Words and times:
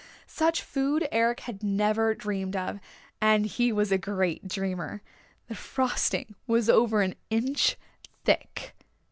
Such 0.25 0.63
food 0.63 1.07
Eric 1.11 1.41
had 1.41 1.61
never 1.61 2.15
dreamed 2.15 2.55
of, 2.55 2.79
and 3.21 3.45
he 3.45 3.71
was 3.71 3.91
a 3.91 3.99
great 3.99 4.47
dreamer! 4.47 5.03
The 5.47 5.53
frosting 5.53 6.33
was 6.47 6.71
over 6.71 7.03
an 7.03 7.13
inch 7.29 7.77
thick. 8.23 8.73